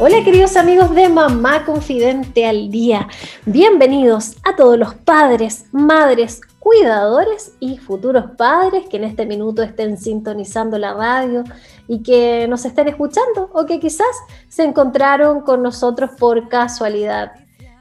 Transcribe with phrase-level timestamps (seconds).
[0.00, 3.08] Hola queridos amigos de Mamá Confidente al Día.
[3.46, 9.98] Bienvenidos a todos los padres, madres, cuidadores y futuros padres que en este minuto estén
[9.98, 11.42] sintonizando la radio
[11.88, 14.06] y que nos estén escuchando o que quizás
[14.48, 17.32] se encontraron con nosotros por casualidad.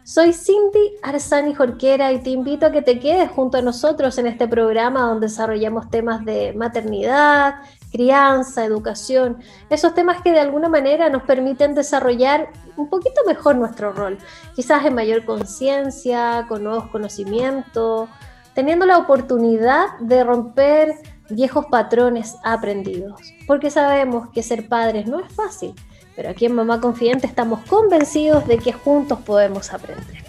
[0.03, 4.25] Soy Cindy Arzani Jorquera y te invito a que te quedes junto a nosotros en
[4.25, 7.55] este programa donde desarrollamos temas de maternidad,
[7.97, 9.37] crianza, educación,
[9.71, 14.19] esos temas que de alguna manera nos permiten desarrollar un poquito mejor nuestro rol,
[14.55, 18.07] quizás en mayor conciencia, con nuevos conocimientos,
[18.53, 20.93] teniendo la oportunidad de romper
[21.31, 25.73] viejos patrones aprendidos, porque sabemos que ser padres no es fácil,
[26.15, 30.26] pero aquí en Mamá Confidente estamos convencidos de que juntos podemos aprender.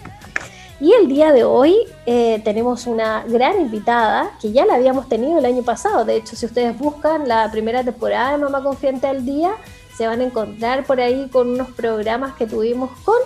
[0.81, 5.37] Y el día de hoy eh, tenemos una gran invitada que ya la habíamos tenido
[5.37, 6.05] el año pasado.
[6.05, 9.51] De hecho, si ustedes buscan la primera temporada de Mamá Confiante al Día,
[9.97, 13.17] se van a encontrar por ahí con unos programas que tuvimos con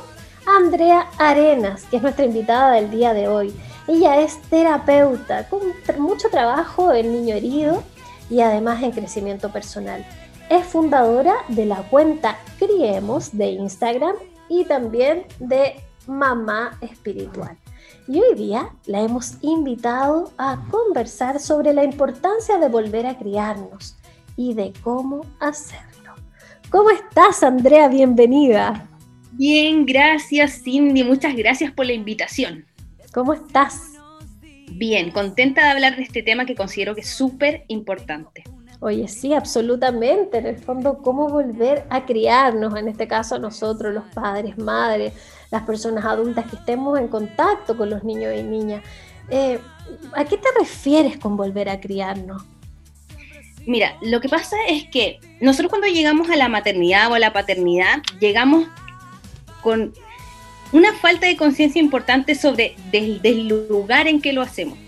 [0.47, 3.53] Andrea Arenas, que es nuestra invitada del día de hoy.
[3.87, 5.61] Ella es terapeuta con
[5.99, 7.83] mucho trabajo en niño herido
[8.31, 10.03] y además en crecimiento personal.
[10.49, 14.15] Es fundadora de la cuenta Criemos de Instagram
[14.49, 15.75] y también de
[16.07, 17.57] mamá espiritual.
[18.07, 23.95] Y hoy día la hemos invitado a conversar sobre la importancia de volver a criarnos
[24.35, 26.15] y de cómo hacerlo.
[26.69, 27.87] ¿Cómo estás, Andrea?
[27.87, 28.87] Bienvenida.
[29.31, 31.03] Bien, gracias, Cindy.
[31.03, 32.65] Muchas gracias por la invitación.
[33.13, 33.93] ¿Cómo estás?
[34.71, 38.43] Bien, contenta de hablar de este tema que considero que es súper importante.
[38.79, 40.39] Oye, sí, absolutamente.
[40.39, 45.13] En el fondo, cómo volver a criarnos, en este caso nosotros, los padres, madres,
[45.53, 48.83] las personas adultas que estemos en contacto con los niños y niñas.
[49.29, 49.59] Eh,
[50.15, 52.41] ¿A qué te refieres con volver a criarnos?
[53.67, 57.33] Mira, lo que pasa es que nosotros cuando llegamos a la maternidad o a la
[57.33, 58.67] paternidad, llegamos
[59.61, 59.93] con
[60.71, 64.79] una falta de conciencia importante sobre el lugar en que lo hacemos.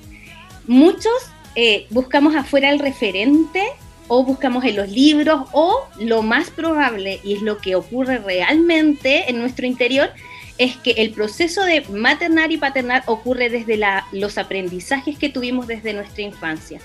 [0.65, 1.13] Muchos
[1.53, 3.61] eh, buscamos afuera el referente
[4.07, 9.29] o buscamos en los libros o lo más probable, y es lo que ocurre realmente
[9.29, 10.09] en nuestro interior,
[10.57, 13.79] es que el proceso de maternar y paternar ocurre desde
[14.11, 16.79] los aprendizajes que tuvimos desde nuestra infancia.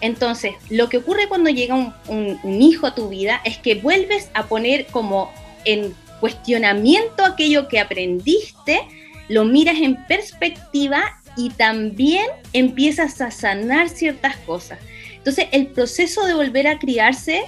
[0.00, 4.46] Entonces, lo que ocurre cuando llega un, hijo a tu vida es que vuelves a
[4.46, 5.30] poner como
[5.64, 8.80] en cuestionamiento aquello que aprendiste,
[9.28, 11.02] lo miras en perspectiva
[11.36, 14.78] y también empiezas a sanar ciertas cosas.
[15.16, 17.42] Entonces, el proceso de volver a criarse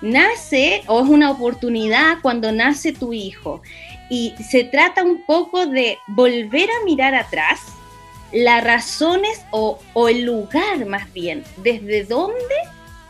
[0.00, 3.60] nace o es una oportunidad cuando nace tu hijo
[4.10, 7.60] y se trata un poco de volver a mirar atrás
[8.32, 9.78] las razones o,
[10.08, 12.54] el lugar más bien, desde dónde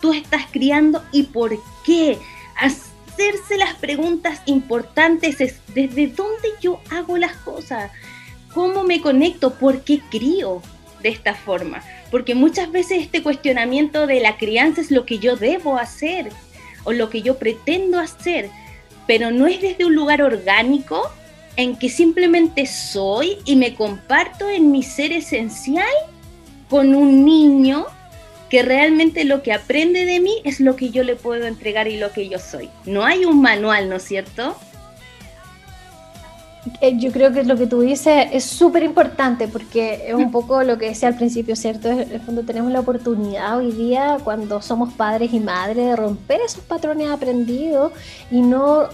[0.01, 2.19] tú estás criando y por qué.
[2.57, 7.91] Hacerse las preguntas importantes es desde dónde yo hago las cosas,
[8.53, 10.63] cómo me conecto, por qué crío
[11.03, 11.83] de esta forma.
[12.11, 16.31] Porque muchas veces este cuestionamiento de la crianza es lo que yo debo hacer
[16.85, 18.51] o lo que yo pretendo hacer
[19.11, 21.11] pero no es desde un lugar orgánico
[21.57, 25.85] en que simplemente soy y me comparto en mi ser esencial
[26.69, 27.87] con un niño
[28.51, 31.97] que realmente lo que aprende de mí es lo que yo le puedo entregar y
[31.97, 32.71] lo que yo soy.
[32.85, 34.57] No hay un manual, ¿no es cierto?
[36.83, 40.63] Eh, yo creo que lo que tú dices es súper importante porque es un poco
[40.63, 41.89] lo que decía al principio, ¿cierto?
[41.89, 46.43] En el fondo tenemos la oportunidad hoy día cuando somos padres y madres de romper
[46.43, 47.93] esos patrones aprendidos
[48.31, 48.89] y no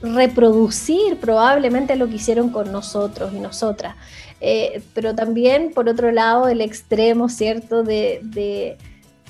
[0.00, 3.96] reproducir probablemente lo que hicieron con nosotros y nosotras.
[4.40, 7.82] Eh, pero también, por otro lado, el extremo, ¿cierto?
[7.82, 8.76] De,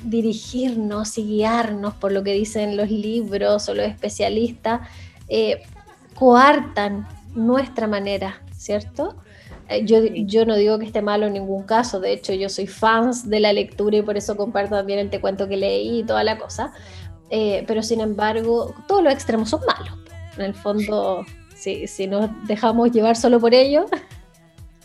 [0.02, 4.82] dirigirnos y guiarnos por lo que dicen los libros o los especialistas,
[5.28, 5.62] eh,
[6.14, 9.16] coartan nuestra manera, ¿cierto?
[9.68, 12.66] Eh, yo, yo, no digo que esté malo en ningún caso, de hecho yo soy
[12.66, 16.04] fans de la lectura y por eso comparto también el te cuento que leí y
[16.04, 16.72] toda la cosa,
[17.30, 19.98] eh, pero sin embargo todos los extremos son malos.
[20.36, 23.86] En el fondo, si, si nos dejamos llevar solo por ello.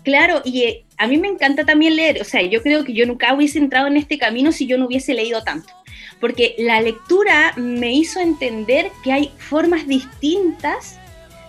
[0.04, 3.06] Claro, y eh, a mí me encanta también leer, o sea, yo creo que yo
[3.06, 5.74] nunca hubiese entrado en este camino si yo no hubiese leído tanto,
[6.22, 10.98] porque la lectura me hizo entender que hay formas distintas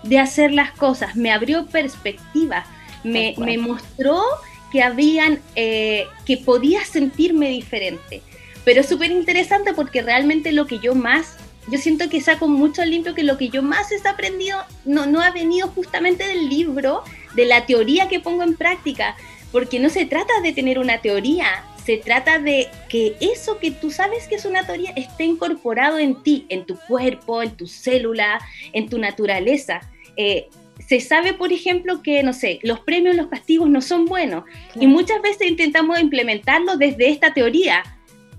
[0.02, 2.64] de hacer las cosas, me abrió perspectiva,
[3.04, 4.22] me, me mostró
[4.70, 8.22] que habían, eh, que podía sentirme diferente.
[8.64, 11.36] Pero es súper interesante porque realmente lo que yo más,
[11.70, 15.20] yo siento que saco mucho limpio que lo que yo más he aprendido no, no
[15.20, 17.02] ha venido justamente del libro,
[17.34, 19.16] de la teoría que pongo en práctica,
[19.52, 23.90] porque no se trata de tener una teoría, se trata de que eso que tú
[23.90, 28.40] sabes que es una teoría esté incorporado en ti, en tu cuerpo, en tu célula,
[28.72, 29.80] en tu naturaleza.
[30.16, 30.48] Eh,
[30.86, 34.44] se sabe, por ejemplo, que, no sé, los premios, los castigos no son buenos.
[34.74, 37.82] Y muchas veces intentamos implementarlo desde esta teoría.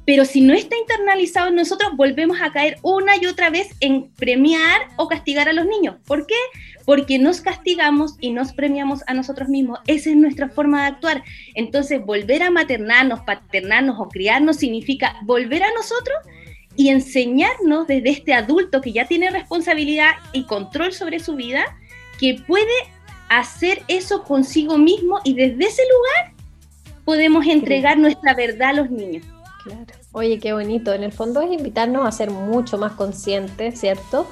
[0.05, 4.09] Pero si no está internalizado en nosotros, volvemos a caer una y otra vez en
[4.11, 5.95] premiar o castigar a los niños.
[6.05, 6.35] ¿Por qué?
[6.85, 9.79] Porque nos castigamos y nos premiamos a nosotros mismos.
[9.87, 11.23] Esa es nuestra forma de actuar.
[11.55, 16.17] Entonces, volver a maternarnos, paternarnos o criarnos significa volver a nosotros
[16.75, 21.63] y enseñarnos desde este adulto que ya tiene responsabilidad y control sobre su vida,
[22.19, 22.71] que puede
[23.29, 26.33] hacer eso consigo mismo y desde ese lugar
[27.05, 29.25] podemos entregar nuestra verdad a los niños.
[29.63, 29.85] Claro.
[30.13, 30.93] Oye, qué bonito.
[30.93, 34.27] En el fondo es invitarnos a ser mucho más conscientes, ¿cierto?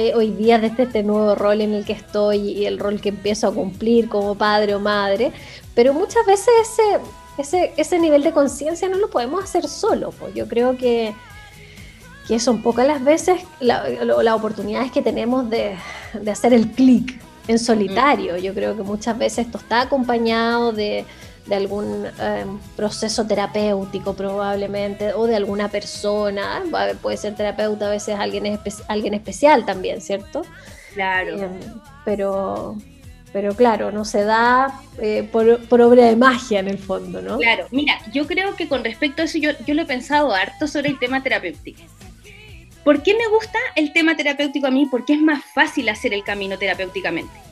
[0.00, 3.08] Eh, hoy día desde este nuevo rol en el que estoy y el rol que
[3.08, 5.32] empiezo a cumplir como padre o madre,
[5.74, 6.82] pero muchas veces ese,
[7.36, 10.12] ese, ese nivel de conciencia no lo podemos hacer solo.
[10.12, 11.14] Pues yo creo que,
[12.28, 15.74] que son pocas las veces las oportunidades que tenemos de,
[16.14, 18.36] de hacer el clic en solitario.
[18.36, 21.06] Yo creo que muchas veces esto está acompañado de,
[21.48, 26.62] de algún em, proceso terapéutico probablemente, o de alguna persona,
[27.00, 28.58] puede ser terapeuta, a veces alguien,
[28.88, 30.42] alguien especial también, ¿cierto?
[30.94, 31.42] Claro.
[31.42, 31.50] Em,
[32.04, 32.76] pero,
[33.32, 37.38] pero claro, no se da eh, por, por, obra de magia en el fondo, ¿no?
[37.38, 40.66] Claro, mira, yo creo que con respecto a eso, yo, yo lo he pensado harto
[40.66, 41.82] sobre el tema terapéutico.
[42.84, 44.86] ¿Por qué me gusta el tema terapéutico a mí?
[44.90, 47.47] Porque es más fácil hacer el camino terapéuticamente.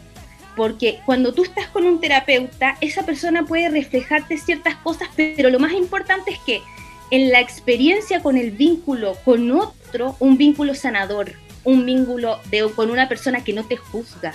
[0.56, 5.58] Porque cuando tú estás con un terapeuta, esa persona puede reflejarte ciertas cosas, pero lo
[5.58, 6.62] más importante es que
[7.10, 11.32] en la experiencia con el vínculo con otro, un vínculo sanador,
[11.64, 14.34] un vínculo de, con una persona que no te juzga,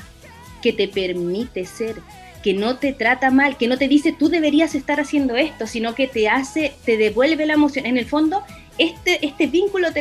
[0.61, 1.95] que te permite ser,
[2.43, 5.95] que no te trata mal, que no te dice tú deberías estar haciendo esto, sino
[5.95, 7.85] que te hace, te devuelve la emoción.
[7.85, 8.43] En el fondo,
[8.77, 9.91] este, este vínculo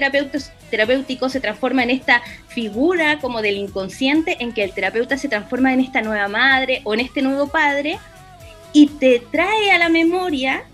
[0.71, 5.73] terapéutico se transforma en esta figura como del inconsciente en que el terapeuta se transforma
[5.73, 7.99] en esta nueva madre o en este nuevo padre
[8.73, 10.65] y te trae a la memoria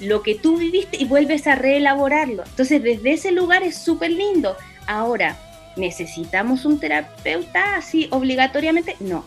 [0.00, 2.44] lo que tú viviste y vuelves a reelaborarlo.
[2.44, 4.56] Entonces desde ese lugar es súper lindo.
[4.86, 5.36] Ahora,
[5.76, 8.96] ¿necesitamos un terapeuta así obligatoriamente?
[9.00, 9.24] No,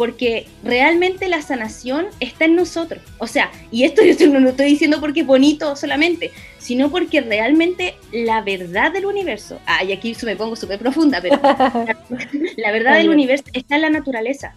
[0.00, 3.02] porque realmente la sanación está en nosotros.
[3.18, 7.20] O sea, y esto yo no lo estoy diciendo porque es bonito solamente, sino porque
[7.20, 11.38] realmente la verdad del universo, ah, y aquí me pongo súper profunda, pero
[12.56, 14.54] la, verdad del universo está en la naturaleza.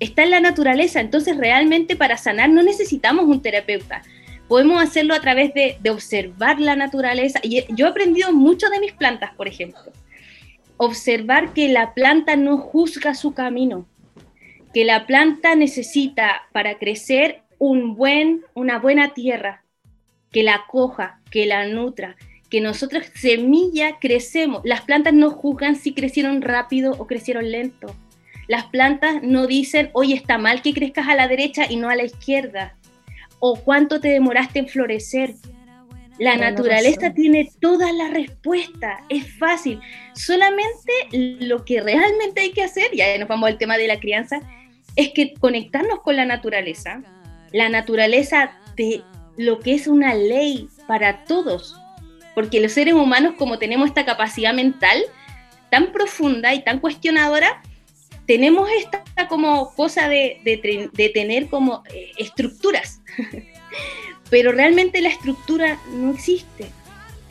[0.00, 4.02] Está en la naturaleza, entonces realmente para sanar no necesitamos un terapeuta.
[4.48, 7.40] Podemos hacerlo a través de, de observar la naturaleza.
[7.42, 9.80] Y yo he aprendido mucho de mis plantas, por ejemplo.
[10.76, 13.86] Observar que la planta no juzga su camino
[14.72, 19.64] que la planta necesita para crecer un buen, una buena tierra,
[20.30, 22.16] que la coja, que la nutra,
[22.48, 24.62] que nosotros semilla crecemos.
[24.64, 27.94] Las plantas no juzgan si crecieron rápido o crecieron lento.
[28.48, 31.96] Las plantas no dicen, oye, está mal que crezcas a la derecha y no a
[31.96, 32.76] la izquierda.
[33.38, 35.34] O cuánto te demoraste en florecer.
[36.18, 39.80] La naturaleza tiene todas las respuestas, es fácil.
[40.12, 43.98] Solamente lo que realmente hay que hacer, y ahí nos vamos al tema de la
[43.98, 44.40] crianza,
[44.96, 47.02] es que conectarnos con la naturaleza,
[47.52, 49.02] la naturaleza de
[49.36, 51.76] lo que es una ley para todos,
[52.34, 55.02] porque los seres humanos como tenemos esta capacidad mental
[55.70, 57.62] tan profunda y tan cuestionadora,
[58.26, 60.40] tenemos esta como cosa de,
[61.14, 63.00] tener como eh, estructuras,
[64.30, 66.70] pero realmente la estructura no existe,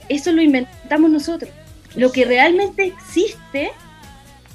[0.09, 1.51] eso lo inventamos nosotros.
[1.95, 3.71] Lo que realmente existe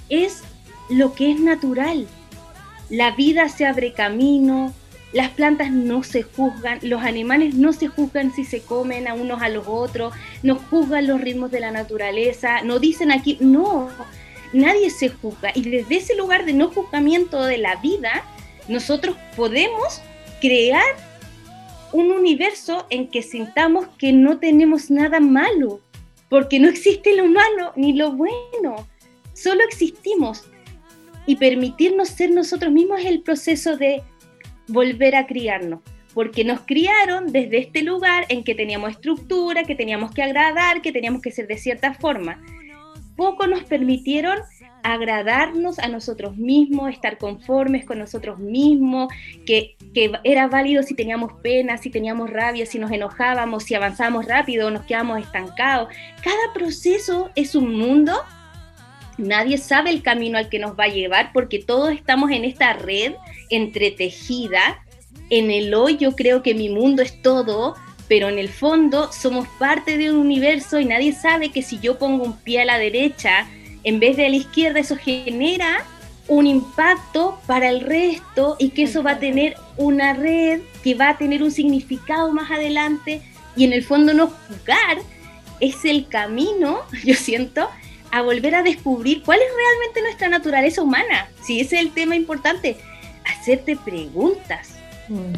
[0.08, 0.42] es
[0.90, 2.06] lo que es natural,
[2.90, 4.72] la vida se abre camino,
[5.12, 9.42] las plantas no se juzgan, los animales no se juzgan si se comen a unos
[9.42, 10.12] a los otros,
[10.42, 13.90] no juzgan los ritmos de la naturaleza, no dicen aquí, no,
[14.52, 15.52] nadie se juzga.
[15.54, 18.24] Y desde ese lugar de no juzgamiento de la vida,
[18.66, 20.02] nosotros podemos
[20.40, 20.82] crear
[21.92, 25.80] un universo en que sintamos que no tenemos nada malo,
[26.28, 28.88] porque no existe lo malo ni lo bueno,
[29.32, 30.44] solo existimos
[31.26, 34.02] y permitirnos ser nosotros mismos es el proceso de
[34.68, 35.80] volver a criarnos,
[36.12, 40.92] porque nos criaron desde este lugar en que teníamos estructura, que teníamos que agradar, que
[40.92, 42.42] teníamos que ser de cierta forma.
[43.16, 44.38] Poco nos permitieron
[44.82, 49.08] agradarnos a nosotros mismos, estar conformes con nosotros mismos,
[49.46, 54.26] que, que, era válido si teníamos pena, si teníamos rabia, si nos enojábamos, si avanzábamos
[54.26, 55.88] rápido, nos quedábamos estancados.
[56.22, 58.12] Cada proceso es un mundo.
[59.18, 62.72] Nadie sabe el camino al que nos va a llevar porque todos estamos en esta
[62.72, 63.14] red
[63.50, 64.82] entretejida.
[65.30, 67.74] En el hoy yo creo que mi mundo es todo,
[68.08, 71.98] pero en el fondo somos parte de un universo y nadie sabe que si yo
[71.98, 73.46] pongo un pie a la derecha,
[73.84, 75.84] en vez de a la izquierda, eso genera
[76.26, 81.10] un impacto para el resto y que eso va a tener una red que va
[81.10, 83.20] a tener un significado más adelante
[83.56, 84.98] y en el fondo no jugar
[85.60, 87.68] es el camino, yo siento,
[88.14, 91.26] a volver a descubrir cuál es realmente nuestra naturaleza humana.
[91.42, 92.76] Si ese es el tema importante,
[93.24, 94.76] hacerte preguntas.
[95.08, 95.34] Mm,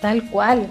[0.00, 0.68] tal cual.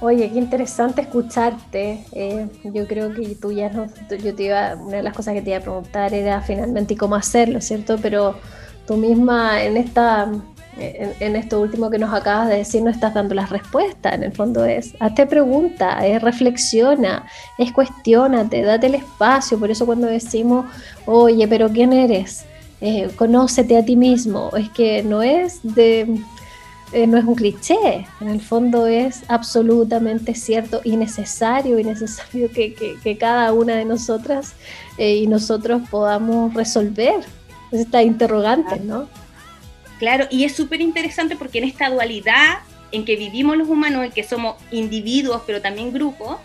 [0.00, 2.02] Oye, qué interesante escucharte.
[2.12, 3.88] Eh, yo creo que tú ya no,
[4.24, 7.14] yo te iba, una de las cosas que te iba a preguntar era finalmente cómo
[7.14, 7.98] hacerlo, ¿cierto?
[8.00, 8.40] Pero
[8.86, 10.32] tú misma en esta,
[10.76, 14.14] en, esto último que nos acabas de decir, no estás dando las respuestas.
[14.14, 17.26] En el fondo es, hazte pregunta, es reflexiona,
[17.58, 19.58] es cuestionate, date el espacio.
[19.58, 20.66] Por eso cuando decimos,
[21.06, 22.44] oye, pero ¿quién eres?
[22.80, 24.50] Eh, conócete a ti mismo.
[24.56, 26.22] Es que no es de
[26.92, 32.50] eh, no es un cliché, en el fondo es absolutamente cierto y necesario y necesario
[32.50, 34.54] que, cada una de nosotras
[34.98, 37.20] eh, y nosotros podamos resolver
[37.70, 39.06] esta interrogante, ¿no?
[40.00, 44.10] Claro, y es súper interesante porque en esta dualidad en que vivimos los humanos, en
[44.10, 46.38] que somos individuos, pero también grupos,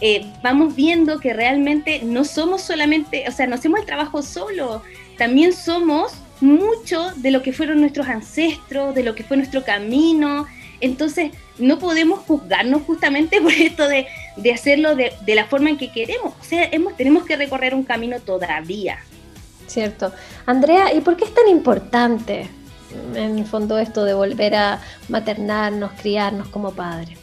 [0.00, 4.82] eh, vamos viendo que realmente no somos solamente, o sea, no hacemos el trabajo solo,
[5.18, 10.46] también somos mucho de lo que fueron nuestros ancestros, de lo que fue nuestro camino.
[10.80, 14.06] Entonces, no podemos juzgarnos justamente por esto de,
[14.50, 16.32] hacerlo de, la forma en que queremos.
[16.40, 19.00] O sea, hemos, tenemos que recorrer un camino todavía.
[19.66, 20.14] Cierto.
[20.46, 22.48] Andrea, ¿y por qué es tan importante
[23.14, 27.18] en el fondo esto de volver a maternarnos, criarnos como padres?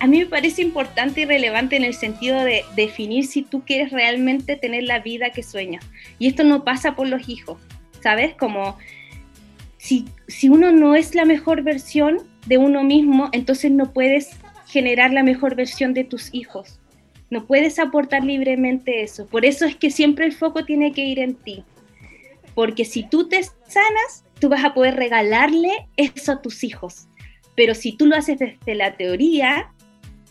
[0.00, 3.90] A mí me parece importante y relevante en el sentido de definir si tú quieres
[3.90, 5.84] realmente tener la vida que sueñas.
[6.18, 7.58] Y esto no pasa por los hijos,
[8.00, 8.34] ¿sabes?
[8.34, 8.76] Como
[9.76, 14.30] si, si uno no es la mejor versión de uno mismo, entonces no puedes
[14.68, 16.78] generar la mejor versión de tus hijos.
[17.30, 19.26] No puedes aportar libremente eso.
[19.26, 21.64] Por eso es que siempre el foco tiene que ir en ti.
[22.58, 27.06] Porque si tú te sanas, tú vas a poder regalarle eso a tus hijos.
[27.54, 29.72] Pero si tú lo haces desde la teoría,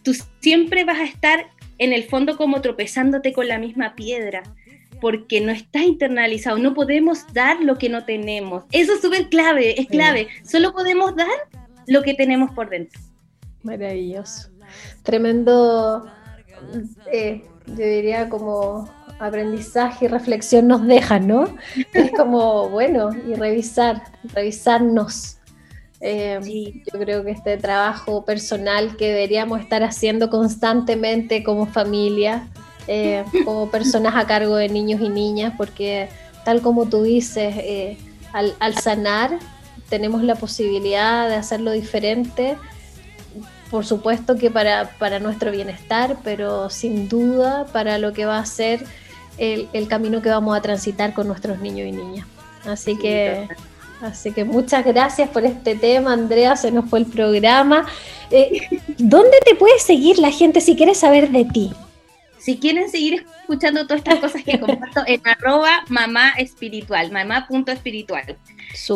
[0.04, 4.44] tú siempre vas a estar en el fondo como tropezándote con la misma piedra
[5.00, 8.66] porque no está internalizado, no podemos dar lo que no tenemos.
[8.74, 10.28] Eso es súper clave, es clave.
[10.44, 11.30] Solo podemos dar
[11.86, 13.00] lo que tenemos por dentro.
[13.64, 14.50] Maravilloso.
[15.02, 16.12] Tremendo,
[17.10, 21.56] eh, yo diría como aprendizaje y reflexión nos dejan, ¿no?
[21.94, 25.38] Es como, bueno, y revisar, revisarnos.
[26.00, 26.40] Eh,
[26.92, 32.48] yo creo que este trabajo personal que deberíamos estar haciendo constantemente como familia,
[32.88, 36.10] eh, como personas a cargo de niños y niñas, porque
[36.46, 37.98] tal como tú dices, eh,
[38.34, 39.40] al, sanar
[39.90, 42.58] tenemos la posibilidad de hacerlo diferente,
[43.72, 48.86] por supuesto que para, nuestro bienestar, pero sin duda para lo que va a ser
[49.38, 52.28] el, camino que vamos a transitar con nuestros niños y niñas.
[52.66, 53.48] Así que...
[54.00, 56.56] Así que muchas gracias por este tema, Andrea.
[56.56, 57.88] Se nos fue el programa.
[58.30, 58.62] Eh,
[59.00, 61.74] ¿Dónde te puede seguir la gente si quiere saber de ti?
[62.38, 68.38] Si quieren seguir escuchando todas estas cosas que comparto en arroba mamá espiritual, mamá.espiritual,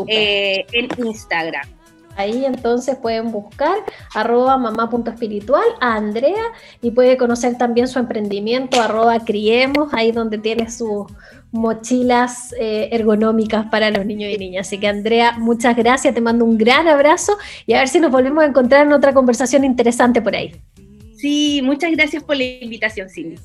[0.08, 1.68] eh, en Instagram.
[2.16, 3.76] Ahí entonces pueden buscar
[4.14, 6.44] arroba mamá.espiritual a Andrea
[6.82, 11.06] y puede conocer también su emprendimiento arroba criemos, ahí donde tiene sus
[11.52, 14.68] mochilas eh, ergonómicas para los niños y niñas.
[14.68, 18.12] Así que Andrea, muchas gracias, te mando un gran abrazo y a ver si nos
[18.12, 20.56] volvemos a encontrar en otra conversación interesante por ahí.
[21.18, 23.38] Sí, muchas gracias por la invitación, Cindy.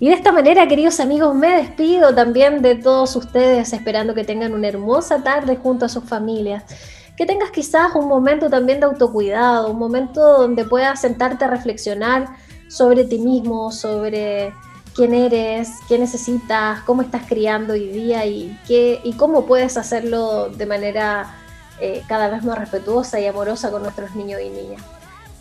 [0.00, 4.52] Y de esta manera, queridos amigos, me despido también de todos ustedes, esperando que tengan
[4.52, 6.64] una hermosa tarde junto a sus familias.
[7.16, 12.26] Que tengas quizás un momento también de autocuidado, un momento donde puedas sentarte a reflexionar
[12.68, 14.52] sobre ti mismo, sobre
[14.94, 20.48] quién eres, qué necesitas, cómo estás criando hoy día y, qué, y cómo puedes hacerlo
[20.48, 21.34] de manera
[21.80, 24.82] eh, cada vez más respetuosa y amorosa con nuestros niños y niñas.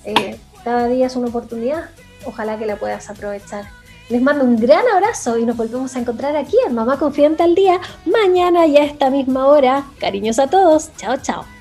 [0.06, 1.90] Eh, cada día es una oportunidad.
[2.26, 3.66] Ojalá que la puedas aprovechar.
[4.10, 7.56] Les mando un gran abrazo y nos volvemos a encontrar aquí en Mamá Confiante al
[7.56, 9.86] Día mañana y a esta misma hora.
[10.00, 10.92] Cariños a todos.
[10.98, 11.61] Chao, chao.